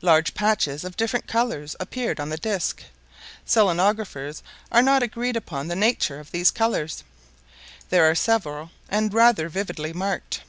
[0.00, 2.82] Large patches of different colors appeared on the disc.
[3.46, 4.40] Selenographers
[4.72, 7.04] are not agreed upon the nature of these colors.
[7.90, 10.40] There are several, and rather vividly marked.